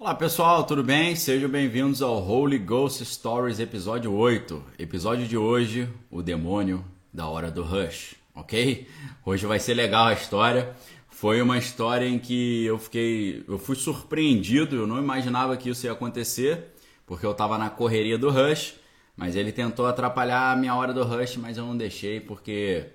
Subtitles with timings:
[0.00, 1.14] Olá pessoal, tudo bem?
[1.14, 4.64] Sejam bem-vindos ao Holy Ghost Stories episódio 8.
[4.78, 6.82] Episódio de hoje, o demônio
[7.12, 8.88] da hora do rush, ok?
[9.26, 10.74] Hoje vai ser legal a história.
[11.10, 15.84] Foi uma história em que eu fiquei, eu fui surpreendido, eu não imaginava que isso
[15.84, 16.68] ia acontecer,
[17.04, 18.76] porque eu estava na correria do rush,
[19.14, 22.86] mas ele tentou atrapalhar a minha hora do rush, mas eu não deixei porque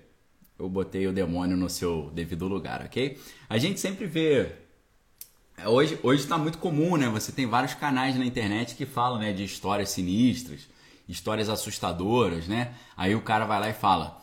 [0.58, 3.20] eu botei o demônio no seu devido lugar, ok?
[3.48, 4.65] A gente sempre vê
[5.64, 7.08] Hoje está muito comum, né?
[7.10, 10.68] Você tem vários canais na internet que falam né, de histórias sinistras,
[11.08, 12.74] histórias assustadoras, né?
[12.96, 14.22] Aí o cara vai lá e fala: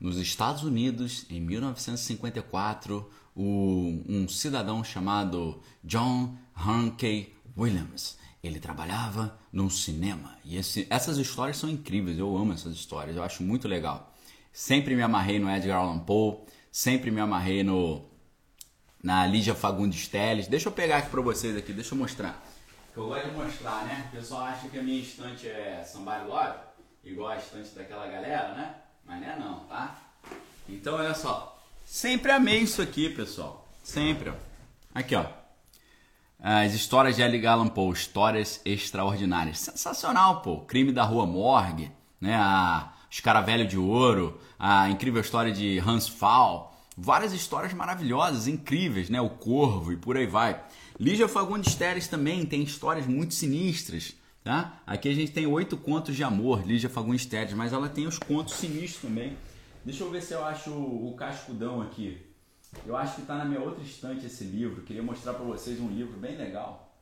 [0.00, 9.70] nos Estados Unidos, em 1954, o, um cidadão chamado John Hankey Williams, ele trabalhava num
[9.70, 10.36] cinema.
[10.44, 14.12] E esse, essas histórias são incríveis, eu amo essas histórias, eu acho muito legal.
[14.52, 16.38] Sempre me amarrei no Edgar Allan Poe,
[16.70, 18.11] sempre me amarrei no
[19.02, 20.46] na Lígia Fagundes Teles.
[20.46, 22.40] Deixa eu pegar aqui para vocês aqui, deixa eu mostrar.
[22.94, 24.08] Eu gosto de mostrar, né?
[24.12, 26.58] O pessoal acha que a minha estante é Somebody Love,
[27.04, 28.74] igual a estante daquela galera, né?
[29.04, 29.96] Mas não é não, tá?
[30.68, 31.58] Então olha só.
[31.84, 33.68] Sempre amei isso aqui, pessoal.
[33.82, 34.34] Sempre, ó.
[34.94, 35.24] Aqui, ó.
[36.38, 39.58] As histórias de Edgar Allan Poe, histórias extraordinárias.
[39.58, 40.60] Sensacional, pô.
[40.60, 42.36] Crime da Rua Morgue, né?
[42.36, 49.20] A Escaravelho de Ouro, a incrível história de Hans Fall Várias histórias maravilhosas, incríveis, né?
[49.20, 50.62] O Corvo e por aí vai.
[51.00, 54.82] Lígia Fagundes Teres também tem histórias muito sinistras, tá?
[54.86, 58.18] Aqui a gente tem oito contos de amor, Lígia Fagundes Teres, mas ela tem os
[58.18, 59.38] contos sinistros também.
[59.82, 62.20] Deixa eu ver se eu acho o cascudão aqui.
[62.84, 64.82] Eu acho que está na minha outra estante esse livro.
[64.82, 66.94] Queria mostrar para vocês um livro bem legal.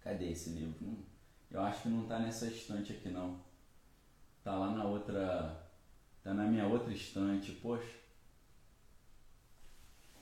[0.00, 0.74] Cadê esse livro?
[0.82, 1.02] Hum,
[1.50, 3.40] eu acho que não está nessa estante aqui não.
[4.42, 5.68] Tá lá na outra,
[6.24, 7.52] tá na minha outra estante.
[7.52, 8.05] Poxa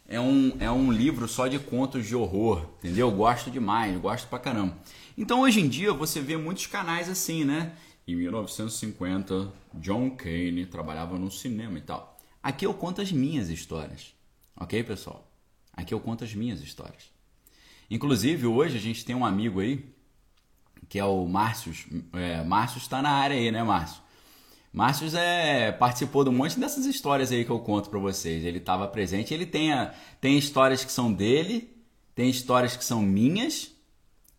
[0.07, 3.11] é um, é um livro só de contos de horror, entendeu?
[3.11, 4.77] Gosto demais, gosto pra caramba.
[5.17, 7.73] Então hoje em dia você vê muitos canais assim, né?
[8.07, 12.19] Em 1950, John Kane trabalhava no cinema e tal.
[12.43, 14.15] Aqui eu conto as minhas histórias,
[14.55, 15.27] ok, pessoal?
[15.73, 17.11] Aqui eu conto as minhas histórias.
[17.91, 19.85] Inclusive, hoje a gente tem um amigo aí,
[20.89, 21.73] que é o Márcio.
[22.13, 24.03] É, Márcio está na área aí, né, Márcio?
[24.75, 28.45] Márcio é, participou de um monte dessas histórias aí que eu conto para vocês.
[28.45, 29.33] Ele estava presente.
[29.33, 31.73] Ele tem, a, tem histórias que são dele,
[32.13, 33.71] tem histórias que são minhas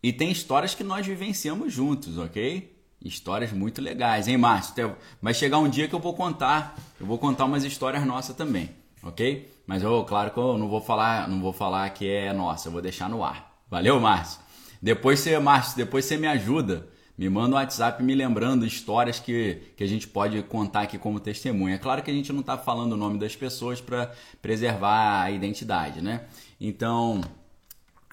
[0.04, 2.78] e tem histórias que nós vivenciamos juntos, ok?
[3.02, 4.98] Histórias muito legais, hein, Márcio?
[5.22, 8.70] Vai chegar um dia que eu vou contar, eu vou contar umas histórias nossas também,
[9.02, 9.50] ok?
[9.66, 12.74] Mas eu, claro que eu não vou falar, não vou falar que é nossa, eu
[12.74, 13.58] vou deixar no ar.
[13.70, 14.42] Valeu, Márcio.
[14.82, 19.74] Depois você, Márcio, depois você me ajuda me manda um WhatsApp me lembrando histórias que,
[19.78, 21.76] que a gente pode contar aqui como testemunha.
[21.76, 24.12] É claro que a gente não está falando o nome das pessoas para
[24.42, 26.26] preservar a identidade, né?
[26.60, 27.22] Então,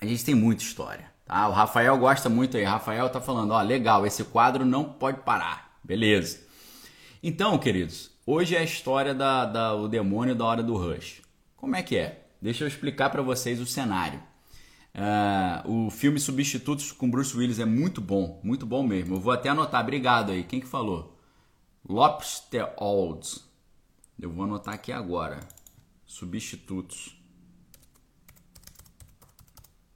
[0.00, 1.10] a gente tem muita história.
[1.24, 1.48] Tá?
[1.48, 2.62] O Rafael gosta muito aí.
[2.62, 5.78] Rafael tá falando, ó, legal, esse quadro não pode parar.
[5.82, 6.40] Beleza.
[7.20, 11.22] Então, queridos, hoje é a história da, da demônio da hora do rush.
[11.56, 12.24] Como é que é?
[12.40, 14.22] Deixa eu explicar para vocês o cenário.
[14.94, 19.14] Uh, o filme Substitutos com Bruce Willis é muito bom, muito bom mesmo.
[19.16, 20.44] Eu vou até anotar, obrigado aí.
[20.44, 21.19] Quem que falou?
[21.88, 23.44] Lobster Olds.
[24.20, 25.41] Eu vou anotar aqui agora.
[26.04, 27.16] Substitutos.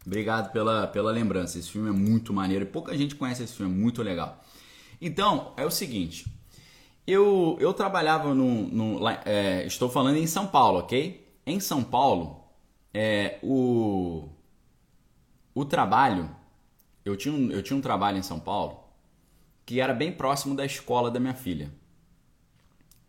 [0.05, 1.59] Obrigado pela, pela lembrança.
[1.59, 4.43] Esse filme é muito maneiro e pouca gente conhece esse filme, é muito legal.
[5.01, 6.27] Então, é o seguinte.
[7.07, 8.69] Eu, eu trabalhava no.
[8.69, 11.29] no é, estou falando em São Paulo, ok?
[11.45, 12.45] Em São Paulo,
[12.95, 14.36] é, o
[15.57, 16.29] o trabalho,
[17.03, 18.85] eu tinha, um, eu tinha um trabalho em São Paulo
[19.65, 21.73] que era bem próximo da escola da minha filha.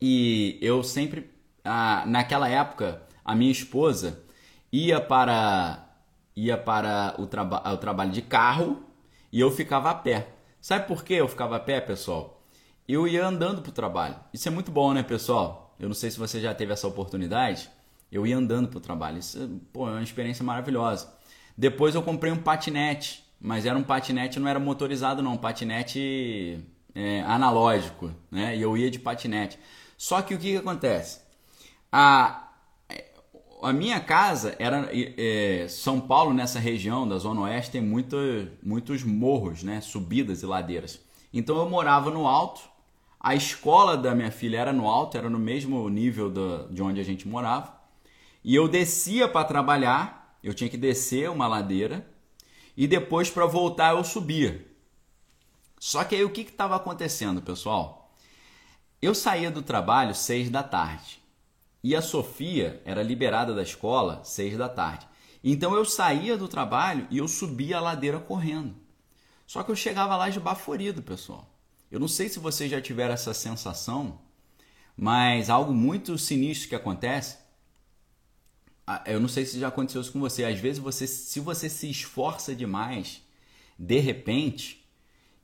[0.01, 1.29] E eu sempre,
[1.63, 4.23] ah, naquela época, a minha esposa
[4.71, 5.83] ia para
[6.35, 8.81] ia para o, traba o trabalho de carro
[9.29, 10.29] e eu ficava a pé.
[10.61, 12.41] Sabe por que eu ficava a pé, pessoal?
[12.87, 14.15] Eu ia andando para o trabalho.
[14.33, 15.75] Isso é muito bom, né, pessoal?
[15.77, 17.69] Eu não sei se você já teve essa oportunidade.
[18.09, 19.17] Eu ia andando para o trabalho.
[19.17, 21.17] Isso pô, é uma experiência maravilhosa.
[21.57, 26.63] Depois eu comprei um patinete, mas era um patinete, não era motorizado não, um patinete
[26.93, 28.55] é, analógico, né?
[28.55, 29.57] E eu ia de patinete.
[29.97, 31.21] Só que o que, que acontece?
[31.91, 32.49] A,
[33.63, 38.15] a minha casa era é, São Paulo nessa região da zona oeste tem muito,
[38.61, 39.81] muitos morros, né?
[39.81, 40.99] Subidas e ladeiras.
[41.33, 42.61] Então eu morava no alto.
[43.19, 46.99] A escola da minha filha era no alto, era no mesmo nível do, de onde
[46.99, 47.75] a gente morava.
[48.43, 52.07] E eu descia para trabalhar eu tinha que descer uma ladeira
[52.75, 54.65] e depois para voltar eu subia.
[55.79, 58.11] Só que aí o que estava acontecendo, pessoal?
[59.01, 61.21] Eu saía do trabalho seis da tarde
[61.83, 65.07] e a Sofia era liberada da escola seis da tarde.
[65.43, 68.75] Então eu saía do trabalho e eu subia a ladeira correndo.
[69.45, 71.47] Só que eu chegava lá esbaforido, pessoal.
[71.89, 74.19] Eu não sei se vocês já tiveram essa sensação,
[74.95, 77.37] mas algo muito sinistro que acontece.
[79.05, 80.45] Eu não sei se já aconteceu isso com você.
[80.45, 83.21] Às vezes, você, se você se esforça demais,
[83.77, 84.85] de repente,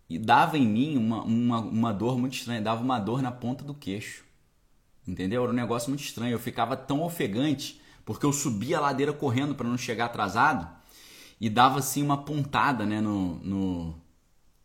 [0.10, 3.64] e dava em mim uma, uma, uma dor muito estranha, dava uma dor na ponta
[3.64, 4.24] do queixo.
[5.08, 5.44] Entendeu?
[5.44, 6.32] Era um negócio muito estranho.
[6.32, 10.68] Eu ficava tão ofegante porque eu subia a ladeira correndo para não chegar atrasado
[11.40, 13.96] e dava assim uma pontada né, no, no,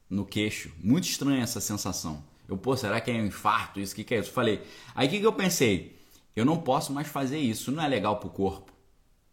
[0.08, 0.72] no queixo.
[0.82, 2.22] Muito estranha essa sensação.
[2.48, 3.80] Eu, pô, será que é um infarto?
[3.80, 4.30] Isso, que, que é isso?
[4.30, 4.62] Falei.
[4.94, 5.97] Aí o que, que eu pensei?
[6.34, 8.72] Eu não posso mais fazer isso, não é legal pro corpo.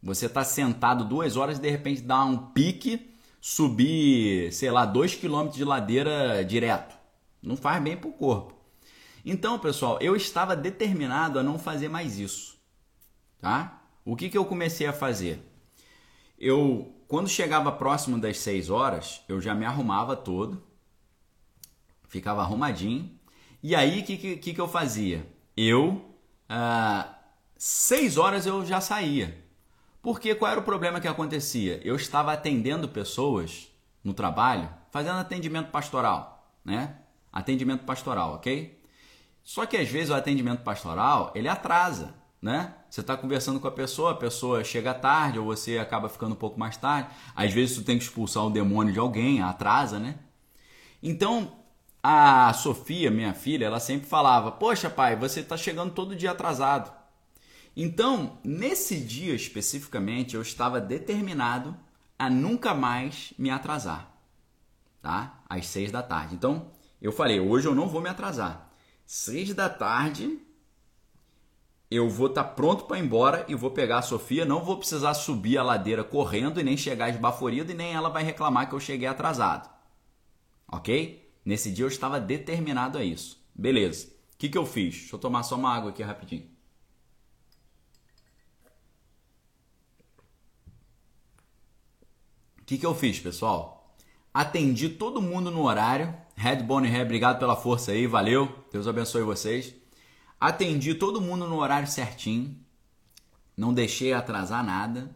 [0.01, 5.15] Você tá sentado duas horas e de repente dá um pique, subir, sei lá, dois
[5.15, 6.95] quilômetros de ladeira direto.
[7.41, 8.55] Não faz bem pro corpo.
[9.25, 12.55] Então, pessoal, eu estava determinado a não fazer mais isso.
[13.39, 13.81] Tá?
[14.03, 15.43] O que, que eu comecei a fazer?
[16.37, 20.63] Eu, quando chegava próximo das 6 horas, eu já me arrumava todo,
[22.07, 23.09] ficava arrumadinho.
[23.63, 25.27] E aí, o que, que, que eu fazia?
[25.57, 26.14] Eu,
[26.49, 27.15] ah,
[27.57, 29.43] 6 horas eu já saía.
[30.01, 31.81] Porque qual era o problema que acontecia?
[31.83, 33.67] Eu estava atendendo pessoas
[34.03, 36.97] no trabalho, fazendo atendimento pastoral, né?
[37.33, 38.79] Atendimento pastoral, ok?
[39.43, 42.13] Só que às vezes o atendimento pastoral ele atrasa
[42.45, 42.75] né?
[42.87, 46.37] Você está conversando com a pessoa, a pessoa chega tarde ou você acaba ficando um
[46.37, 47.09] pouco mais tarde.
[47.35, 50.19] Às vezes tu tem que expulsar o demônio de alguém, atrasa, né?
[51.01, 51.51] Então,
[52.07, 56.93] a Sofia, minha filha, ela sempre falava: Poxa, pai, você está chegando todo dia atrasado.
[57.75, 61.75] Então, nesse dia especificamente, eu estava determinado
[62.19, 64.15] a nunca mais me atrasar,
[65.01, 65.41] tá?
[65.49, 66.35] Às seis da tarde.
[66.35, 66.67] Então,
[67.01, 68.69] eu falei: hoje eu não vou me atrasar.
[69.03, 70.39] Seis da tarde,
[71.89, 74.77] eu vou estar tá pronto para ir embora e vou pegar a Sofia, não vou
[74.77, 78.75] precisar subir a ladeira correndo e nem chegar esbaforido e nem ela vai reclamar que
[78.75, 79.67] eu cheguei atrasado.
[80.71, 81.24] Ok?
[81.45, 83.39] Nesse dia eu estava determinado a isso.
[83.53, 84.07] Beleza.
[84.33, 84.95] O que, que eu fiz?
[84.95, 86.49] Deixa eu tomar só uma água aqui rapidinho.
[92.59, 93.95] O que, que eu fiz, pessoal?
[94.33, 96.13] Atendi todo mundo no horário.
[96.35, 98.65] Red Bone Hair, obrigado pela força aí, valeu.
[98.71, 99.73] Deus abençoe vocês.
[100.39, 102.59] Atendi todo mundo no horário certinho,
[103.55, 105.15] não deixei atrasar nada.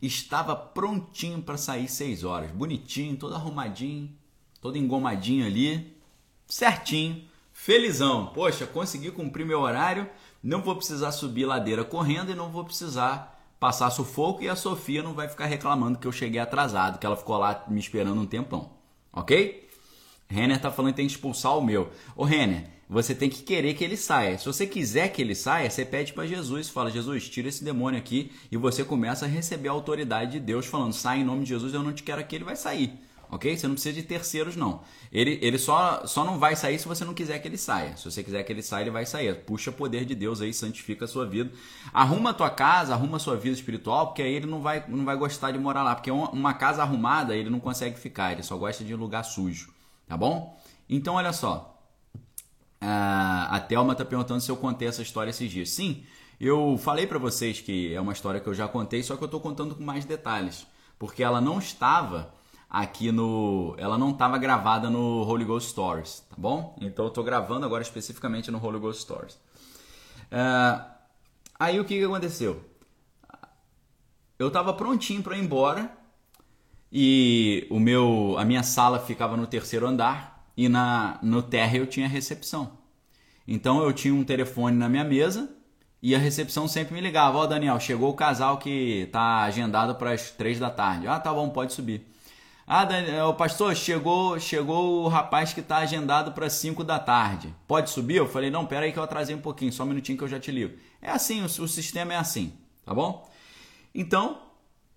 [0.00, 4.12] Estava prontinho para sair 6 horas, bonitinho, todo arrumadinho,
[4.62, 5.94] todo engomadinho ali,
[6.46, 8.26] certinho, felizão.
[8.26, 10.08] Poxa, consegui cumprir meu horário,
[10.42, 15.02] não vou precisar subir ladeira correndo e não vou precisar passar sufoco e a Sofia
[15.02, 18.26] não vai ficar reclamando que eu cheguei atrasado, que ela ficou lá me esperando um
[18.26, 18.70] tempão,
[19.12, 19.68] ok?
[20.28, 21.90] Renner tá falando que tem que expulsar o meu.
[22.16, 24.38] Ô Renner, você tem que querer que ele saia.
[24.38, 27.98] Se você quiser que ele saia, você pede para Jesus, fala: Jesus, tira esse demônio
[27.98, 31.50] aqui, e você começa a receber a autoridade de Deus, falando: sai em nome de
[31.50, 32.98] Jesus, eu não te quero aqui, ele vai sair.
[33.32, 33.56] Ok?
[33.56, 34.82] Você não precisa de terceiros, não.
[35.10, 37.96] Ele, ele só, só não vai sair se você não quiser que ele saia.
[37.96, 39.34] Se você quiser que ele saia, ele vai sair.
[39.34, 41.50] Puxa o poder de Deus aí, santifica a sua vida.
[41.94, 45.02] Arruma a tua casa, arruma a sua vida espiritual, porque aí ele não vai, não
[45.06, 45.94] vai gostar de morar lá.
[45.94, 49.72] Porque uma casa arrumada, ele não consegue ficar, ele só gosta de um lugar sujo.
[50.06, 50.60] Tá bom?
[50.86, 51.82] Então, olha só.
[52.82, 55.70] Ah, a Thelma está perguntando se eu contei essa história esses dias.
[55.70, 56.04] Sim,
[56.38, 59.26] eu falei para vocês que é uma história que eu já contei, só que eu
[59.26, 60.66] estou contando com mais detalhes,
[60.98, 62.41] porque ela não estava
[62.72, 66.74] aqui no, ela não estava gravada no Holy Ghost Stories, tá bom?
[66.80, 69.34] Então eu estou gravando agora especificamente no Holy Ghost Stories.
[70.32, 70.82] Uh,
[71.60, 72.64] aí o que, que aconteceu?
[74.38, 75.92] Eu estava prontinho para ir embora
[76.90, 81.86] e o meu, a minha sala ficava no terceiro andar e na, no térreo eu
[81.86, 82.78] tinha recepção.
[83.46, 85.54] Então eu tinha um telefone na minha mesa
[86.00, 89.94] e a recepção sempre me ligava: Ó, oh, Daniel, chegou o casal que tá agendado
[89.96, 91.06] para as três da tarde.
[91.06, 92.11] Ah, tá bom, pode subir.
[92.66, 97.54] Ah, Daniel, o pastor, chegou, chegou o rapaz que está agendado para 5 da tarde.
[97.66, 98.16] Pode subir?
[98.16, 100.28] Eu falei: Não, pera aí que eu atrasei um pouquinho, só um minutinho que eu
[100.28, 100.78] já te ligo.
[101.00, 102.52] É assim, o, o sistema é assim,
[102.84, 103.28] tá bom?
[103.94, 104.40] Então,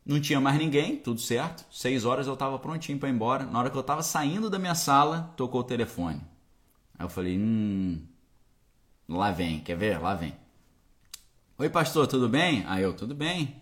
[0.05, 1.65] não tinha mais ninguém, tudo certo.
[1.72, 3.45] Seis horas eu estava prontinho para ir embora.
[3.45, 6.22] Na hora que eu estava saindo da minha sala, tocou o telefone.
[6.98, 8.05] Aí eu falei, hum,
[9.10, 10.00] lá vem, quer ver?
[10.00, 10.36] Lá vem.
[11.57, 12.63] Oi, pastor, tudo bem?
[12.67, 13.62] Aí eu, tudo bem.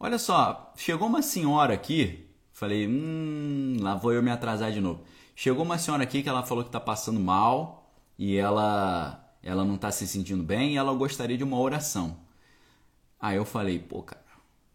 [0.00, 2.27] Olha só, chegou uma senhora aqui.
[2.58, 5.04] Falei, hum, lá vou eu me atrasar de novo.
[5.36, 7.88] Chegou uma senhora aqui que ela falou que está passando mal
[8.18, 12.18] e ela, ela não está se sentindo bem e ela gostaria de uma oração.
[13.20, 14.22] Aí eu falei, pô, cara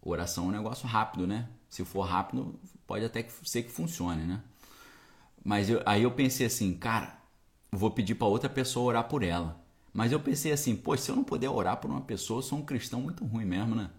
[0.01, 1.49] Oração é um negócio rápido, né?
[1.69, 4.41] Se for rápido, pode até ser que funcione, né?
[5.43, 7.17] Mas eu, aí eu pensei assim, cara,
[7.71, 9.61] vou pedir para outra pessoa orar por ela.
[9.93, 12.59] Mas eu pensei assim, pô, se eu não puder orar por uma pessoa, eu sou
[12.59, 13.89] um cristão muito ruim mesmo, né?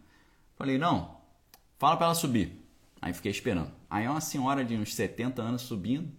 [0.57, 1.23] Falei, não,
[1.79, 2.64] Fala para ela subir.
[3.05, 3.71] Aí fiquei esperando.
[3.91, 6.11] Aí uma senhora de uns 70 anos subindo.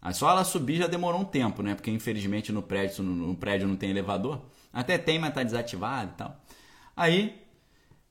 [0.00, 1.74] Aí só ela subir já demorou um tempo, né?
[1.74, 4.40] Porque infelizmente no prédio, no, prédio não tem elevador.
[4.72, 6.40] Até tem, mas tá desativado e tal.
[6.96, 7.42] Aí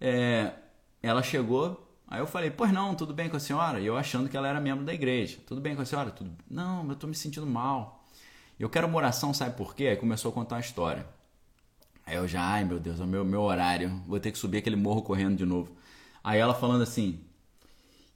[0.01, 0.51] é,
[1.01, 3.79] ela chegou, aí eu falei, pois não, tudo bem com a senhora?
[3.79, 5.38] E eu achando que ela era membro da igreja.
[5.48, 6.12] Tudo bem com a senhora?
[6.12, 6.29] Tudo...
[6.51, 8.03] Não, eu tô me sentindo mal.
[8.60, 9.88] Eu quero uma oração, sabe por quê?
[9.88, 11.07] Aí começou a contar uma história.
[12.05, 14.57] Aí eu já, ai meu Deus, é o meu, meu horário, vou ter que subir
[14.57, 15.72] aquele morro correndo de novo.
[16.22, 17.24] Aí ela falando assim,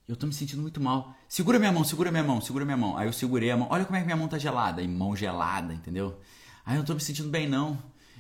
[0.08, 1.14] eu tô me sentindo muito mal.
[1.28, 2.98] Segura minha mão, segura minha mão, segura minha mão.
[2.98, 3.68] Aí eu segurei a mão.
[3.70, 4.82] Olha como é que minha mão tá gelada.
[4.82, 6.18] E mão gelada, entendeu?
[6.66, 7.72] Aí eu não tô me sentindo bem, não.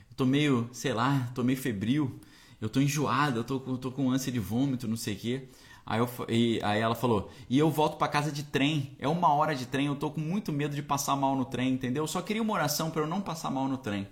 [0.10, 2.20] Eu tô meio, sei lá, tô meio febril.
[2.60, 5.48] Eu tô enjoado, eu tô, eu tô com ânsia de vômito, não sei o quê.
[5.86, 8.96] Aí, eu, e, aí ela falou, e eu volto para casa de trem.
[9.00, 11.72] É uma hora de trem, eu tô com muito medo de passar mal no trem,
[11.72, 12.04] entendeu?
[12.04, 14.08] Eu só queria uma oração para eu não passar mal no trem.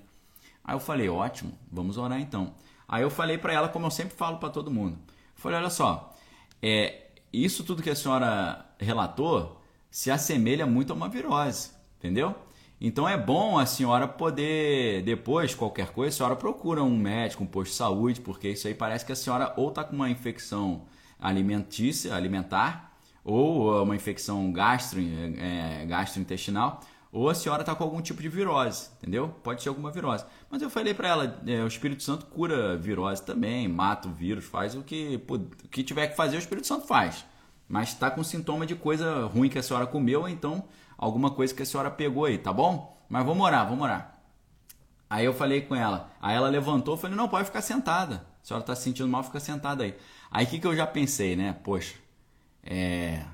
[0.64, 2.54] Aí eu falei, ótimo, vamos orar então.
[2.88, 4.98] Aí eu falei para ela, como eu sempre falo para todo mundo.
[5.36, 6.16] Falei, olha só,
[6.62, 7.05] é,
[7.44, 12.36] isso tudo que a senhora relatou se assemelha muito a uma virose, entendeu?
[12.80, 17.48] Então é bom a senhora poder, depois, qualquer coisa, a senhora procura um médico, um
[17.48, 20.84] posto de saúde, porque isso aí parece que a senhora ou está com uma infecção
[21.20, 28.22] alimentícia, alimentar, ou uma infecção gastro, é, gastrointestinal, ou a senhora está com algum tipo
[28.22, 29.30] de virose, entendeu?
[29.42, 30.26] Pode ser alguma virose.
[30.56, 34.46] Mas eu falei para ela, é, o Espírito Santo cura virose também, mata o vírus,
[34.46, 37.26] faz o que, o que tiver que fazer, o Espírito Santo faz.
[37.68, 40.64] Mas está com sintoma de coisa ruim que a senhora comeu, ou então
[40.98, 42.98] alguma coisa que a senhora pegou aí, tá bom?
[43.10, 44.18] Mas vamos orar, vamos orar.
[45.10, 48.26] Aí eu falei com ela, aí ela levantou, falei, não, pode ficar sentada.
[48.42, 49.94] A senhora está se sentindo mal, fica sentada aí.
[50.32, 51.52] Aí o que, que eu já pensei, né?
[51.66, 51.96] Poxa,
[52.64, 53.26] é...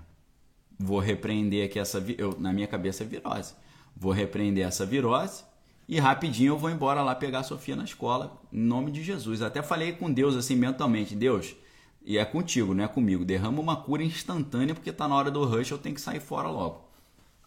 [0.79, 2.03] vou repreender aqui essa...
[2.17, 3.53] Eu, na minha cabeça é virose
[3.95, 5.50] Vou repreender essa virose
[5.91, 9.41] e rapidinho eu vou embora lá pegar a Sofia na escola, em nome de Jesus.
[9.41, 11.53] Até falei com Deus assim mentalmente: Deus,
[12.01, 13.25] e é contigo, não é comigo.
[13.25, 16.48] Derrama uma cura instantânea porque tá na hora do rush, eu tenho que sair fora
[16.48, 16.89] logo.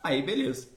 [0.02, 0.68] Aí, beleza.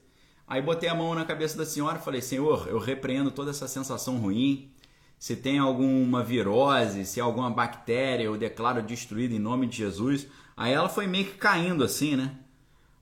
[0.48, 3.68] Aí botei a mão na cabeça da senhora e falei: Senhor, eu repreendo toda essa
[3.68, 4.72] sensação ruim.
[5.20, 10.26] Se tem alguma virose, se alguma bactéria, eu declaro destruída em nome de Jesus.
[10.56, 12.34] Aí ela foi meio que caindo assim, né?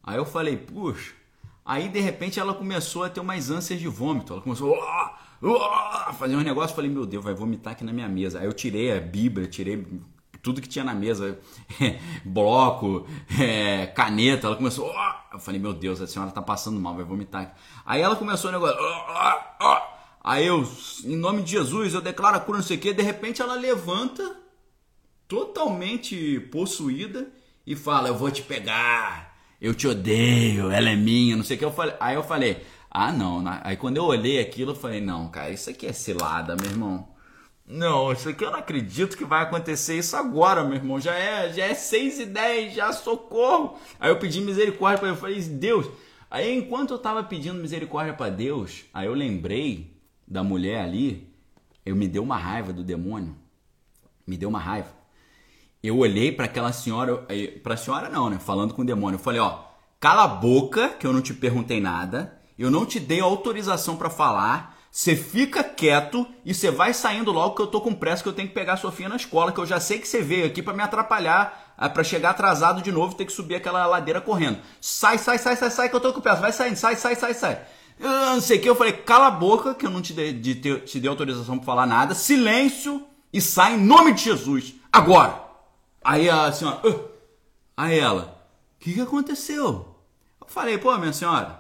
[0.01, 1.13] Aí eu falei: Puxa
[1.65, 4.33] Aí de repente ela começou a ter umas ânsias de vômito.
[4.33, 6.75] Ela começou a fazer um negócio.
[6.75, 8.39] Falei, meu Deus, vai vomitar aqui na minha mesa.
[8.39, 9.83] Aí eu tirei a Bíblia, tirei
[10.43, 11.39] tudo que tinha na mesa,
[12.23, 13.07] bloco,
[13.41, 14.45] é, caneta.
[14.45, 14.93] Ela começou.
[15.33, 17.55] Eu falei, meu Deus, a senhora tá passando mal, vai vomitar.
[17.83, 18.77] Aí ela começou o negócio.
[20.23, 20.63] Aí eu,
[21.03, 22.93] em nome de Jesus, eu declaro a cura, não sei o quê.
[22.93, 24.39] De repente ela levanta,
[25.27, 27.27] totalmente possuída,
[27.65, 31.59] e fala: Eu vou te pegar eu te odeio, ela é minha, não sei o
[31.59, 31.65] que.
[31.65, 33.43] Eu falei, aí eu falei, ah não.
[33.63, 37.07] Aí quando eu olhei aquilo, eu falei, não, cara, isso aqui é cilada, meu irmão.
[37.67, 40.99] Não, isso aqui eu não acredito que vai acontecer isso agora, meu irmão.
[40.99, 43.77] Já é, já é 6 e 10, já socorro.
[43.99, 45.87] Aí eu pedi misericórdia para eu falei, Deus.
[46.29, 49.95] Aí enquanto eu tava pedindo misericórdia para Deus, aí eu lembrei
[50.27, 51.27] da mulher ali,
[51.85, 53.35] eu me deu uma raiva do demônio.
[54.27, 54.94] Me deu uma raiva
[55.87, 57.25] eu olhei para aquela senhora,
[57.63, 58.39] para a senhora não, né?
[58.39, 59.59] Falando com o demônio, eu falei, ó,
[59.99, 64.09] cala a boca, que eu não te perguntei nada, eu não te dei autorização para
[64.09, 64.75] falar.
[64.91, 68.33] Você fica quieto e você vai saindo logo que eu tô com pressa que eu
[68.33, 70.63] tenho que pegar a Sofia na escola, que eu já sei que você veio aqui
[70.63, 74.59] para me atrapalhar, para chegar atrasado de novo e ter que subir aquela ladeira correndo.
[74.79, 76.39] Sai, sai, sai, sai, sai que eu tô com pressa.
[76.39, 77.61] Vai saindo, sai, sai, sai, sai.
[77.99, 80.31] Eu não sei o que, eu falei, cala a boca, que eu não te dei,
[80.31, 82.15] de, te dei autorização para falar nada.
[82.15, 84.75] Silêncio e sai em nome de Jesus.
[84.93, 85.44] Agora.
[86.05, 87.09] Aí a senhora, uh,
[87.75, 89.97] aí ela, o que, que aconteceu?
[90.39, 91.59] Eu falei, pô, minha senhora,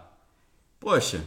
[0.79, 1.25] poxa,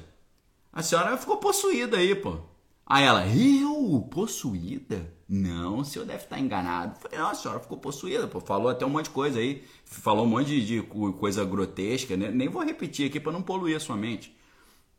[0.72, 2.38] a senhora ficou possuída aí, pô.
[2.86, 4.06] Aí ela, eu?
[4.08, 5.12] Possuída?
[5.28, 6.94] Não, o senhor deve estar enganado.
[6.94, 8.38] Eu falei, não, a senhora ficou possuída, pô.
[8.38, 9.64] Falou até um monte de coisa aí.
[9.84, 10.82] Falou um monte de, de
[11.18, 12.30] coisa grotesca, né?
[12.30, 14.32] Nem vou repetir aqui para não poluir a sua mente.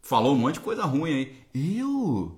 [0.02, 1.14] Falou um monte de coisa ruim
[1.54, 1.78] aí.
[1.80, 2.38] Eu?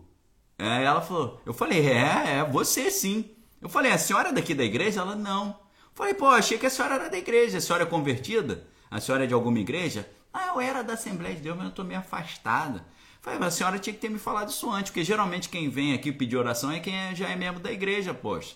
[0.60, 3.32] Aí ela falou, eu falei, é, é, você sim.
[3.60, 5.02] Eu falei, a senhora é daqui da igreja?
[5.02, 5.60] Ela, não.
[6.02, 7.60] Falei, pô, achei que a senhora era da igreja.
[7.60, 8.66] A senhora é convertida?
[8.90, 10.10] A senhora é de alguma igreja?
[10.34, 12.84] Ah, eu era da Assembleia de Deus, mas eu estou meio afastada.
[13.22, 15.94] Falei, mas a senhora tinha que ter me falado isso antes, porque geralmente quem vem
[15.94, 18.56] aqui pedir oração é quem é, já é membro da igreja, poxa.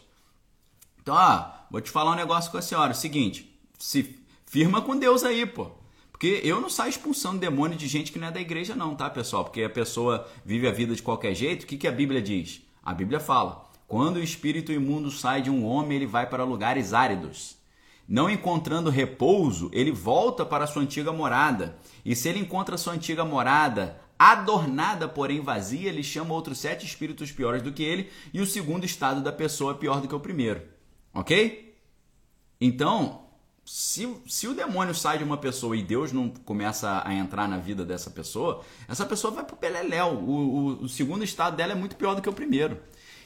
[0.99, 2.93] Então, ó, vou te falar um negócio com a senhora.
[2.93, 5.69] É o seguinte, se firma com Deus aí, pô.
[6.11, 9.07] Porque eu não saio expulsando demônio de gente que não é da igreja, não, tá,
[9.07, 9.43] pessoal?
[9.43, 11.61] Porque a pessoa vive a vida de qualquer jeito.
[11.61, 12.63] O que, que a Bíblia diz?
[12.83, 16.93] A Bíblia fala: quando o espírito imundo sai de um homem, ele vai para lugares
[16.93, 17.55] áridos.
[18.07, 21.77] Não encontrando repouso, ele volta para sua antiga morada.
[22.03, 27.31] E se ele encontra sua antiga morada adornada, porém vazia, ele chama outros sete espíritos
[27.31, 30.19] piores do que ele, e o segundo estado da pessoa é pior do que o
[30.19, 30.61] primeiro.
[31.13, 31.75] Ok?
[32.59, 33.25] Então,
[33.65, 37.57] se, se o demônio sai de uma pessoa e Deus não começa a entrar na
[37.57, 40.13] vida dessa pessoa, essa pessoa vai peleléu.
[40.13, 42.79] O, o, o segundo estado dela é muito pior do que o primeiro.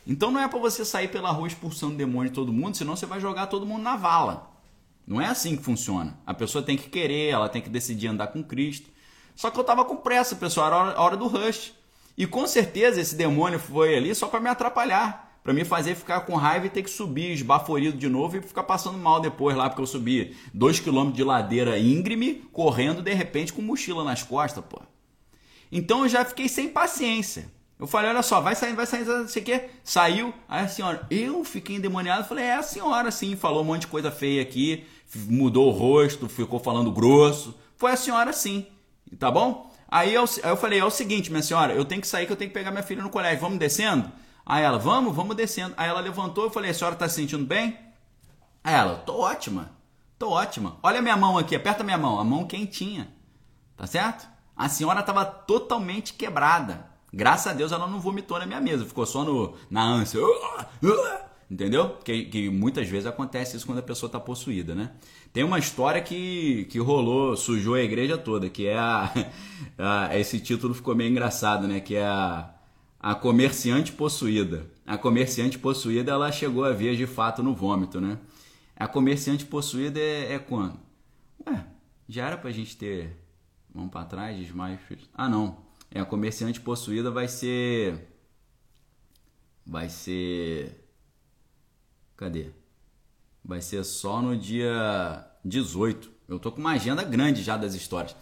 [0.10, 3.06] Então não é para você sair pela rua expulsando demônio de todo mundo, senão você
[3.06, 4.52] vai jogar todo mundo na vala.
[5.06, 6.20] Não é assim que funciona.
[6.26, 8.90] A pessoa tem que querer, ela tem que decidir andar com Cristo.
[9.36, 11.74] Só que eu tava com pressa, pessoal, era a hora do rush.
[12.18, 16.22] E com certeza esse demônio foi ali só para me atrapalhar para me fazer ficar
[16.22, 19.70] com raiva e ter que subir esbaforido de novo e ficar passando mal depois lá,
[19.70, 24.64] porque eu subi dois quilômetros de ladeira íngreme, correndo de repente com mochila nas costas,
[24.66, 24.82] pô.
[25.72, 27.50] Então eu já fiquei sem paciência.
[27.80, 29.70] Eu falei, olha só, vai saindo, vai saindo, não sei o quê.
[29.86, 33.82] Saiu, aí a senhora, eu fiquei endemoniado, falei, é a senhora sim, falou um monte
[33.82, 37.58] de coisa feia aqui, mudou o rosto, ficou falando grosso.
[37.78, 38.68] Foi a senhora sim,
[39.18, 39.74] tá bom?
[39.88, 42.34] Aí eu, aí eu falei, é o seguinte, minha senhora, eu tenho que sair que
[42.34, 44.12] eu tenho que pegar minha filha no colégio, vamos descendo?
[44.46, 45.74] Aí ela, vamos, vamos descendo.
[45.78, 47.80] Aí ela levantou, eu falei, a senhora está se sentindo bem?
[48.62, 49.72] Aí ela, tô ótima,
[50.18, 50.78] tô ótima.
[50.84, 53.10] Olha minha mão aqui, aperta minha mão, a mão quentinha,
[53.78, 54.28] tá certo?
[54.56, 56.90] A senhora estava totalmente quebrada.
[57.14, 60.20] Graças a Deus ela não vomitou na minha mesa, ficou só no, na ânsia.
[61.50, 61.98] Entendeu?
[62.04, 64.92] Que, que muitas vezes acontece isso quando a pessoa está possuída, né?
[65.34, 69.12] Tem uma história que, que rolou, sujou a igreja toda, que é a,
[70.10, 71.80] a esse título ficou meio engraçado, né?
[71.80, 72.54] Que é a
[73.00, 74.70] a comerciante possuída.
[74.86, 78.20] A comerciante possuída ela chegou a ver de fato no vômito, né?
[78.76, 80.78] A comerciante possuída é, é quando?
[81.48, 81.66] Ué,
[82.08, 83.18] já era pra gente ter.
[83.74, 84.78] Vamos para trás, desmaio.
[85.14, 85.58] Ah, não.
[85.92, 88.08] É, a comerciante possuída vai ser.
[89.66, 90.86] Vai ser.
[92.16, 92.52] Cadê?
[93.44, 96.12] Vai ser só no dia 18.
[96.28, 98.16] Eu tô com uma agenda grande já das histórias.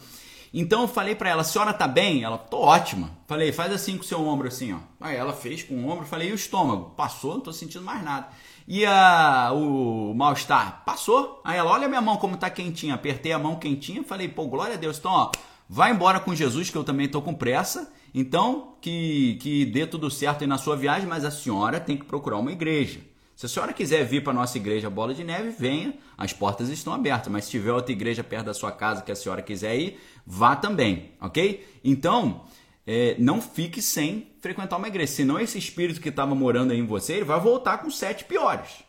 [0.53, 2.23] Então eu falei para ela, a senhora tá bem?
[2.23, 3.11] Ela, tô ótima.
[3.27, 4.79] Falei, faz assim com o seu ombro assim, ó.
[4.99, 6.91] Aí ela fez com o ombro, falei, e o estômago?
[6.91, 8.29] Passou, não tô sentindo mais nada.
[8.67, 10.83] E a, o mal-estar?
[10.85, 11.41] Passou.
[11.43, 12.95] Aí ela, olha minha mão como tá quentinha.
[12.95, 14.97] Apertei a mão quentinha, falei, pô, glória a Deus.
[14.97, 15.31] Então, ó,
[15.69, 17.91] vai embora com Jesus, que eu também tô com pressa.
[18.13, 22.05] Então, que, que dê tudo certo aí na sua viagem, mas a senhora tem que
[22.05, 22.99] procurar uma igreja.
[23.35, 26.69] Se a senhora quiser vir para a nossa igreja Bola de Neve, venha, as portas
[26.69, 27.31] estão abertas.
[27.31, 30.55] Mas se tiver outra igreja perto da sua casa que a senhora quiser ir, vá
[30.55, 31.63] também, ok?
[31.83, 32.45] Então,
[32.87, 36.85] é, não fique sem frequentar uma igreja, senão esse espírito que estava morando aí em
[36.85, 38.83] você, ele vai voltar com sete piores.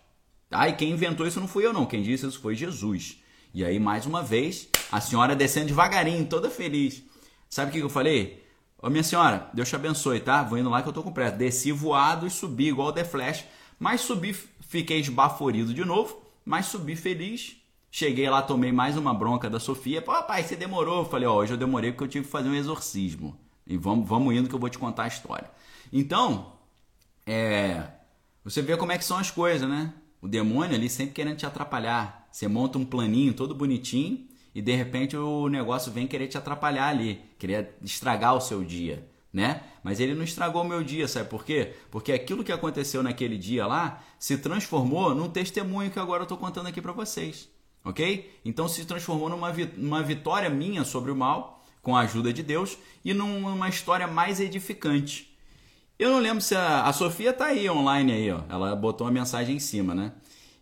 [0.49, 0.67] Tá?
[0.67, 3.18] E quem inventou isso não fui eu não, quem disse isso foi Jesus.
[3.53, 7.03] E aí, mais uma vez, a senhora descendo devagarinho, toda feliz.
[7.49, 8.47] Sabe o que eu falei?
[8.81, 10.43] Ô minha senhora, Deus te abençoe, tá?
[10.43, 11.37] Vou indo lá que eu tô com pressa.
[11.37, 13.45] Desci voado e subi igual o The Flash
[13.79, 17.57] mas subi, fiquei esbaforido de novo, mas subi feliz.
[17.91, 20.03] Cheguei lá, tomei mais uma bronca da Sofia.
[20.03, 20.99] Pô, pai, você demorou.
[20.99, 23.39] Eu falei, ó, hoje eu demorei porque eu tive que fazer um exorcismo.
[23.67, 25.51] E vamos, vamos indo que eu vou te contar a história.
[25.93, 26.53] Então,
[27.25, 27.85] é,
[28.45, 29.95] você vê como é que são as coisas, né?
[30.21, 32.18] O demônio ali sempre querendo te atrapalhar.
[32.31, 36.89] Você monta um planinho todo bonitinho e de repente o negócio vem querer te atrapalhar
[36.89, 39.63] ali, querer estragar o seu dia né?
[39.83, 41.75] Mas ele não estragou o meu dia, sabe por quê?
[41.91, 46.39] Porque aquilo que aconteceu naquele dia lá se transformou num testemunho que agora eu estou
[46.39, 47.49] contando aqui para vocês,
[47.85, 48.33] ok?
[48.45, 52.77] Então se transformou numa, numa vitória minha sobre o mal, com a ajuda de Deus,
[53.05, 55.37] e numa história mais edificante.
[55.99, 58.43] Eu não lembro se a, a Sofia tá aí online aí, ó.
[58.49, 60.13] Ela botou uma mensagem em cima, né?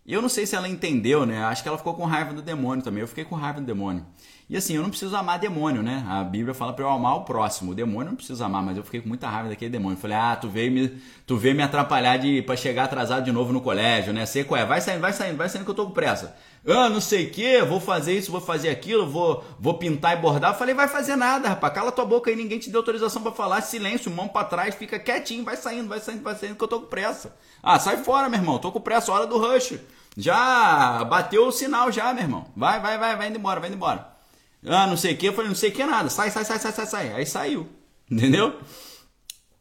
[0.07, 1.42] E eu não sei se ela entendeu, né?
[1.45, 3.01] Acho que ela ficou com raiva do demônio também.
[3.01, 4.07] Eu fiquei com raiva do demônio.
[4.49, 6.07] E assim, eu não preciso amar demônio, né?
[6.09, 7.73] A Bíblia fala para eu amar o próximo.
[7.73, 9.99] O demônio não preciso amar, mas eu fiquei com muita raiva daquele demônio.
[9.99, 13.53] Falei, ah, tu veio me, tu veio me atrapalhar de para chegar atrasado de novo
[13.53, 14.25] no colégio, né?
[14.25, 14.64] Sei qual é.
[14.64, 16.37] Vai saindo, vai saindo, vai saindo que eu tô com pressa.
[16.64, 20.21] Ah, não sei o que, vou fazer isso, vou fazer aquilo, vou, vou pintar e
[20.21, 20.53] bordar.
[20.53, 21.75] Eu falei, vai fazer nada, rapaz.
[21.75, 23.61] Cala tua boca aí, ninguém te deu autorização para falar.
[23.62, 26.81] Silêncio, mão para trás, fica quietinho, vai saindo, vai saindo, vai saindo que eu tô
[26.81, 27.37] com pressa.
[27.61, 28.61] Ah, sai fora, meu irmão.
[28.61, 29.77] Tô com pressa, hora do rush.
[30.17, 32.47] Já bateu o sinal já, meu irmão.
[32.57, 34.09] Vai, vai, vai, vai indo embora, vai indo embora.
[34.67, 35.27] Ah, não sei o que.
[35.27, 36.09] Eu falei, não sei o que nada.
[36.09, 37.13] Sai, sai, sai, sai, sai, sai.
[37.13, 37.69] Aí saiu.
[38.11, 38.59] Entendeu?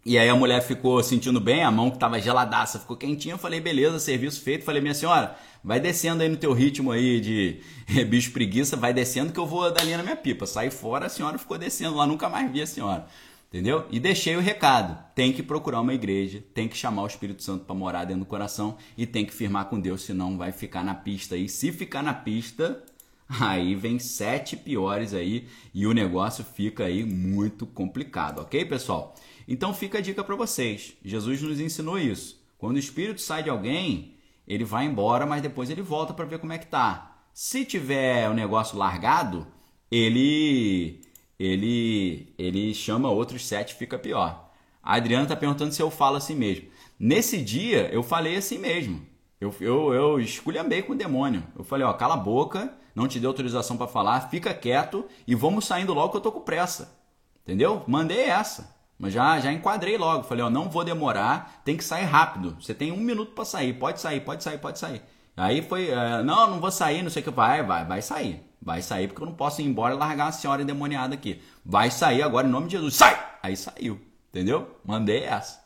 [0.05, 3.33] E aí a mulher ficou sentindo bem, a mão que tava geladaça ficou quentinha.
[3.33, 4.63] Eu falei, beleza, serviço feito.
[4.63, 7.59] Falei, minha senhora, vai descendo aí no teu ritmo aí de
[8.05, 10.45] bicho preguiça, vai descendo que eu vou dar linha na minha pipa.
[10.45, 13.07] Sai fora, a senhora ficou descendo lá, nunca mais vi a senhora.
[13.47, 13.85] Entendeu?
[13.89, 14.97] E deixei o recado.
[15.13, 18.27] Tem que procurar uma igreja, tem que chamar o Espírito Santo para morar dentro do
[18.27, 21.37] coração e tem que firmar com Deus, senão vai ficar na pista.
[21.37, 22.83] E se ficar na pista,
[23.39, 29.15] aí vem sete piores aí e o negócio fica aí muito complicado, ok, pessoal?
[29.47, 30.93] Então fica a dica para vocês.
[31.03, 32.43] Jesus nos ensinou isso.
[32.57, 34.15] Quando o espírito sai de alguém,
[34.47, 37.21] ele vai embora, mas depois ele volta para ver como é que tá.
[37.33, 39.45] Se tiver o negócio largado,
[39.91, 41.01] ele
[41.39, 44.51] ele, ele chama outros sete fica pior.
[44.81, 46.67] A Adriana está perguntando se eu falo assim mesmo.
[46.99, 49.05] Nesse dia eu falei assim mesmo.
[49.39, 51.43] Eu, eu, eu esculhambei com o demônio.
[51.57, 55.35] Eu falei, ó, cala a boca, não te dei autorização para falar, fica quieto e
[55.35, 56.97] vamos saindo logo que eu tô com pressa.
[57.43, 57.83] Entendeu?
[57.87, 58.75] Mandei essa.
[58.97, 60.23] Mas já, já enquadrei logo.
[60.23, 62.55] Falei, ó, não vou demorar, tem que sair rápido.
[62.59, 65.01] Você tem um minuto para sair, pode sair, pode sair, pode sair.
[65.35, 67.31] Aí foi, uh, não, não vou sair, não sei o que.
[67.31, 68.41] Vai, vai, vai sair.
[68.65, 71.39] Vai sair porque eu não posso ir embora e largar a senhora endemoniada aqui.
[71.63, 72.95] Vai sair agora em nome de Jesus.
[72.95, 73.37] Sai!
[73.43, 74.01] Aí saiu.
[74.31, 74.79] Entendeu?
[74.83, 75.63] Mandei essa.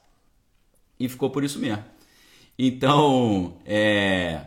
[0.99, 1.81] E ficou por isso mesmo.
[2.57, 4.41] Então, é,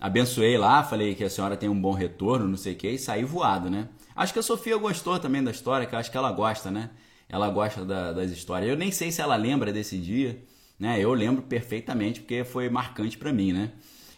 [0.00, 2.98] abençoei lá, falei que a senhora tem um bom retorno, não sei o que, e
[2.98, 3.90] saí voado, né?
[4.16, 6.88] Acho que a Sofia gostou também da história, que acho que ela gosta, né?
[7.28, 8.70] Ela gosta da, das histórias.
[8.70, 10.42] Eu nem sei se ela lembra desse dia,
[10.78, 10.98] né?
[10.98, 13.72] Eu lembro perfeitamente, porque foi marcante para mim, né?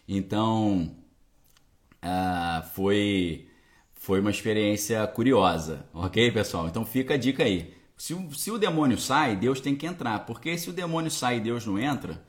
[0.09, 0.95] Então,
[2.05, 3.50] uh, foi,
[4.01, 6.67] foi uma experiência curiosa, ok, pessoal?
[6.67, 7.75] Então fica a dica aí.
[7.99, 11.41] Se, se o demônio sai, Deus tem que entrar, porque se o demônio sai e
[11.41, 12.25] Deus não entra,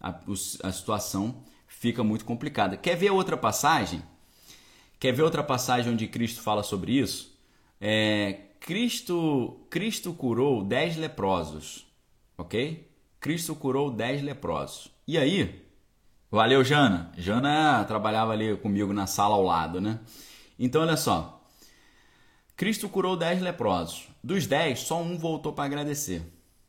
[0.00, 0.14] a,
[0.62, 2.76] a situação fica muito complicada.
[2.76, 4.04] Quer ver outra passagem?
[5.00, 7.36] Quer ver outra passagem onde Cristo fala sobre isso?
[7.80, 11.88] É, Cristo, Cristo curou dez leprosos,
[12.38, 12.88] ok?
[13.18, 14.92] Cristo curou dez leprosos.
[15.08, 15.66] E aí?
[16.30, 17.10] Valeu, Jana.
[17.18, 19.98] Jana trabalhava ali comigo na sala ao lado, né?
[20.58, 21.44] Então, olha só.
[22.56, 24.08] Cristo curou dez leprosos.
[24.22, 26.22] Dos dez, só um voltou para agradecer.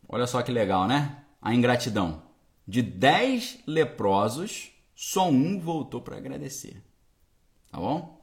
[0.08, 1.24] Olha só que legal, né?
[1.42, 2.24] A ingratidão.
[2.68, 6.84] De dez leprosos, só um voltou para agradecer.
[7.72, 8.22] Tá bom?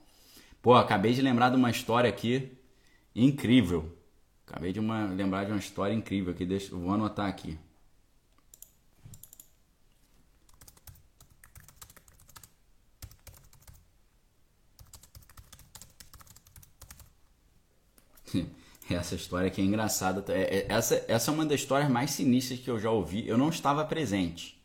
[0.60, 2.58] Pô, acabei de lembrar de uma história aqui
[3.14, 3.96] incrível.
[4.46, 6.44] Acabei de uma, lembrar de uma história incrível aqui.
[6.44, 7.58] Deixa, vou anotar aqui.
[18.90, 20.24] Essa história aqui é engraçada.
[20.32, 23.26] É, é, essa, essa é uma das histórias mais sinistras que eu já ouvi.
[23.26, 24.62] Eu não estava presente.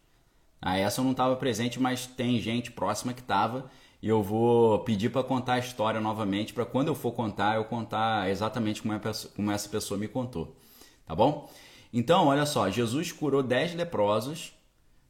[0.62, 3.70] Ah, essa eu não estava presente, mas tem gente próxima que estava.
[4.02, 7.66] E eu vou pedir para contar a história novamente, para quando eu for contar, eu
[7.66, 9.00] contar exatamente como, é,
[9.36, 10.56] como essa pessoa me contou.
[11.06, 11.50] Tá bom?
[11.94, 14.54] Então, olha só: Jesus curou 10 leprosos.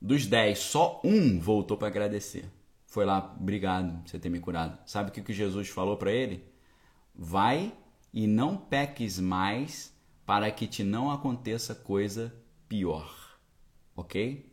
[0.01, 2.45] Dos 10, só um voltou para agradecer.
[2.87, 4.79] Foi lá, obrigado por você ter me curado.
[4.85, 6.41] Sabe o que, que Jesus falou para ele?
[7.13, 7.73] Vai
[8.13, 9.93] e não peques mais
[10.25, 12.33] para que te não aconteça coisa
[12.67, 13.39] pior.
[13.95, 14.51] Ok?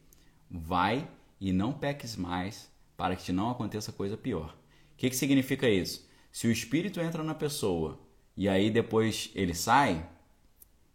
[0.51, 1.09] Vai
[1.41, 4.57] e não peques mais para que te não aconteça coisa pior.
[4.95, 6.09] O que, que significa isso?
[6.33, 8.01] Se o espírito entra na pessoa
[8.37, 10.09] e aí depois ele sai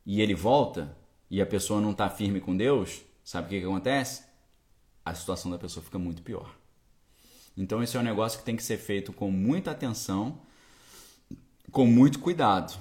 [0.06, 0.97] e ele volta
[1.30, 4.24] e a pessoa não está firme com Deus, sabe o que, que acontece?
[5.06, 6.56] A situação da pessoa fica muito pior.
[7.56, 10.41] Então, esse é um negócio que tem que ser feito com muita atenção
[11.69, 12.78] com muito cuidado,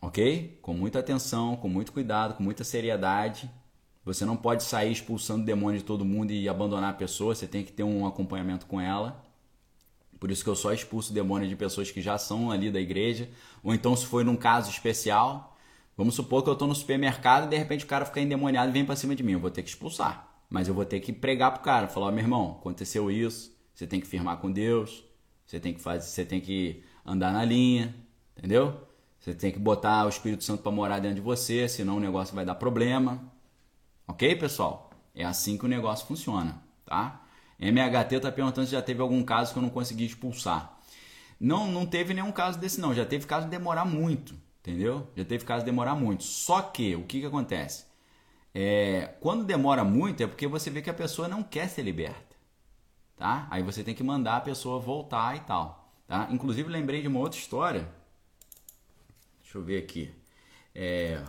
[0.00, 0.58] ok?
[0.62, 3.50] Com muita atenção, com muito cuidado, com muita seriedade.
[4.04, 7.64] Você não pode sair expulsando demônio de todo mundo e abandonar a pessoa, você tem
[7.64, 9.24] que ter um acompanhamento com ela.
[10.20, 13.28] Por isso que eu só expulso demônio de pessoas que já são ali da igreja.
[13.62, 15.56] Ou então, se foi num caso especial,
[15.96, 18.72] vamos supor que eu estou no supermercado e de repente o cara fica endemoniado e
[18.72, 19.32] vem para cima de mim.
[19.32, 20.34] Eu vou ter que expulsar.
[20.48, 23.86] Mas eu vou ter que pregar pro cara, falar: oh, meu irmão, aconteceu isso, você
[23.86, 25.04] tem que firmar com Deus,
[25.44, 27.94] você tem que fazer, você tem que andar na linha,
[28.36, 28.86] Entendeu?
[29.18, 32.34] Você tem que botar o Espírito Santo para morar dentro de você, senão o negócio
[32.34, 33.22] vai dar problema.
[34.06, 34.90] Ok, pessoal?
[35.14, 37.22] É assim que o negócio funciona, tá?
[37.58, 40.78] MHT está perguntando se já teve algum caso que eu não consegui expulsar.
[41.40, 42.92] Não, não teve nenhum caso desse não.
[42.92, 45.08] Já teve caso de demorar muito, entendeu?
[45.16, 46.22] Já teve caso de demorar muito.
[46.22, 47.86] Só que o que, que acontece?
[48.54, 52.36] É, quando demora muito é porque você vê que a pessoa não quer ser liberta,
[53.16, 53.48] tá?
[53.50, 56.28] Aí você tem que mandar a pessoa voltar e tal, tá?
[56.30, 57.88] Inclusive lembrei de uma outra história
[59.54, 60.10] Deixa eu ver aqui.
[60.74, 61.22] É...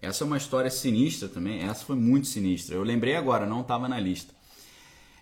[0.00, 1.62] Essa é uma história sinistra também.
[1.62, 2.76] Essa foi muito sinistra.
[2.76, 4.32] Eu lembrei agora, não estava na lista.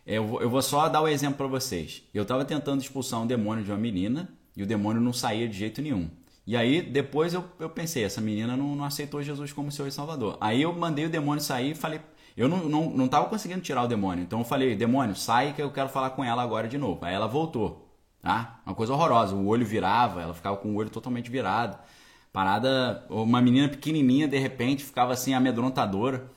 [0.04, 2.02] É, eu vou, eu vou só dar o um exemplo para vocês.
[2.12, 5.56] Eu estava tentando expulsar um demônio de uma menina e o demônio não saía de
[5.56, 6.10] jeito nenhum.
[6.46, 9.92] E aí, depois eu, eu pensei, essa menina não, não aceitou Jesus como Senhor e
[9.92, 10.36] Salvador.
[10.42, 12.02] Aí eu mandei o demônio sair e falei,
[12.36, 14.22] eu não, não, não tava conseguindo tirar o demônio.
[14.22, 17.04] Então eu falei, demônio, sai que eu quero falar com ela agora de novo.
[17.04, 17.88] Aí ela voltou.
[18.20, 18.60] Tá?
[18.64, 19.34] Uma coisa horrorosa.
[19.34, 21.78] O olho virava, ela ficava com o olho totalmente virado.
[22.32, 26.30] Parada, uma menina pequenininha, de repente, ficava assim amedrontadora.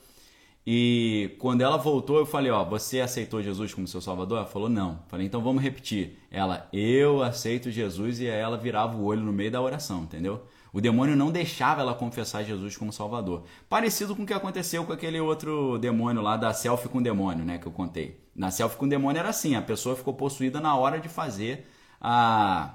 [0.66, 4.38] E quando ela voltou, eu falei, ó, você aceitou Jesus como seu salvador?
[4.38, 4.98] Ela falou, não.
[5.08, 6.18] Falei, então vamos repetir.
[6.30, 10.42] Ela, eu aceito Jesus e ela virava o olho no meio da oração, entendeu?
[10.76, 13.44] O demônio não deixava ela confessar Jesus como Salvador.
[13.66, 17.56] Parecido com o que aconteceu com aquele outro demônio lá da selfie com demônio, né,
[17.56, 18.22] que eu contei.
[18.36, 21.66] Na selfie com demônio era assim, a pessoa ficou possuída na hora de fazer
[21.98, 22.74] a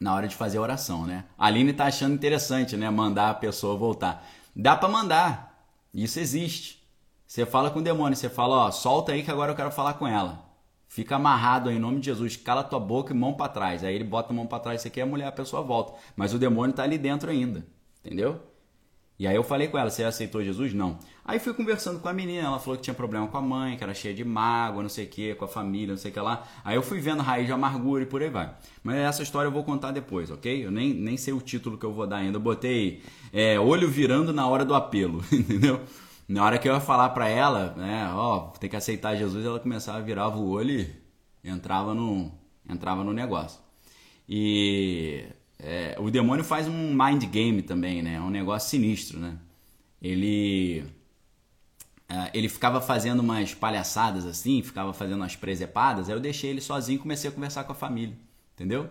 [0.00, 1.26] na hora de fazer a oração, né?
[1.36, 4.26] A Aline tá achando interessante, né, mandar a pessoa voltar.
[4.56, 5.62] Dá para mandar.
[5.92, 6.82] Isso existe.
[7.26, 9.92] Você fala com o demônio, você fala, ó, solta aí que agora eu quero falar
[9.92, 10.49] com ela.
[10.90, 13.84] Fica amarrado em nome de Jesus, cala tua boca e mão para trás.
[13.84, 15.94] Aí ele bota a mão para trás, você quer a mulher, a pessoa volta.
[16.16, 17.64] Mas o demônio tá ali dentro ainda,
[18.04, 18.40] entendeu?
[19.16, 20.74] E aí eu falei com ela, você aceitou Jesus?
[20.74, 20.98] Não.
[21.24, 23.84] Aí fui conversando com a menina, ela falou que tinha problema com a mãe, que
[23.84, 26.18] era cheia de mágoa, não sei o que, com a família, não sei o que
[26.18, 26.44] lá.
[26.64, 28.52] Aí eu fui vendo raiz de amargura e por aí vai.
[28.82, 30.66] Mas essa história eu vou contar depois, ok?
[30.66, 32.38] Eu nem, nem sei o título que eu vou dar ainda.
[32.38, 33.00] Eu botei
[33.32, 35.80] é, olho virando na hora do apelo, entendeu?
[36.30, 39.58] Na hora que eu ia falar pra ela, né, ó, tem que aceitar Jesus, ela
[39.58, 40.88] começava a virar o olho
[41.42, 42.30] e entrava no,
[42.68, 43.60] entrava no negócio.
[44.28, 45.24] E
[45.58, 48.14] é, o demônio faz um mind game também, né?
[48.14, 49.36] É um negócio sinistro, né?
[50.00, 50.84] Ele
[52.08, 56.60] é, ele ficava fazendo umas palhaçadas assim, ficava fazendo umas presepadas, aí eu deixei ele
[56.60, 58.16] sozinho e comecei a conversar com a família,
[58.54, 58.88] entendeu?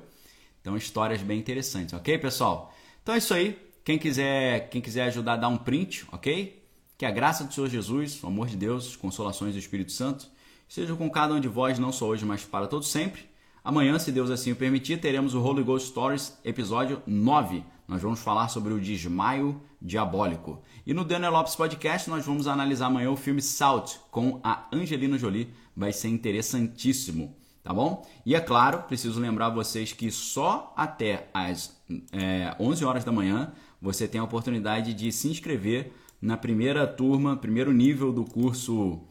[0.59, 2.73] Então histórias bem interessantes, ok, pessoal?
[3.01, 3.57] Então é isso aí.
[3.85, 6.58] Quem quiser, quem quiser ajudar, dá um print, ok?
[6.99, 10.27] Que a graça do Senhor Jesus, o amor de Deus, as consolações do Espírito Santo,
[10.67, 13.21] estejam com cada um de vós, não só hoje, mas para todos sempre.
[13.63, 17.63] Amanhã, se Deus assim o permitir, teremos o Holy Ghost Stories, episódio 9.
[17.87, 20.61] Nós vamos falar sobre o desmaio diabólico.
[20.85, 25.17] E no Daniel Lopes Podcast, nós vamos analisar amanhã o filme Salt com a Angelina
[25.17, 25.53] Jolie.
[25.73, 27.33] Vai ser interessantíssimo,
[27.63, 28.05] tá bom?
[28.25, 31.81] E é claro, preciso lembrar vocês que só até às
[32.11, 37.37] é, 11 horas da manhã você tem a oportunidade de se inscrever na primeira turma,
[37.37, 39.01] primeiro nível do curso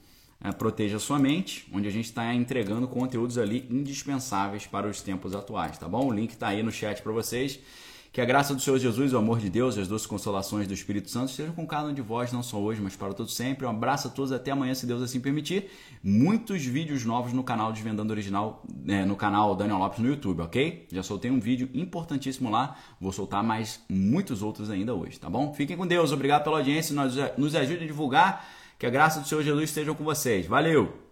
[0.43, 5.35] é, Proteja Sua Mente, onde a gente está entregando conteúdos ali indispensáveis para os tempos
[5.35, 6.07] atuais, tá bom?
[6.07, 7.59] O link está aí no chat para vocês.
[8.19, 10.75] Que a graça do Senhor Jesus, o amor de Deus e as duas consolações do
[10.75, 13.65] Espírito Santo estejam com cada um de vós, não só hoje, mas para todo sempre.
[13.65, 15.71] Um abraço a todos, até amanhã, se Deus assim permitir.
[16.03, 20.89] Muitos vídeos novos no canal Desvendando Original, é, no canal Daniel Lopes no YouTube, ok?
[20.91, 25.55] Já soltei um vídeo importantíssimo lá, vou soltar mais muitos outros ainda hoje, tá bom?
[25.55, 29.29] Fiquem com Deus, obrigado pela audiência, nos, nos ajude a divulgar que a graça do
[29.29, 30.45] Senhor Jesus esteja com vocês.
[30.45, 31.08] Valeu!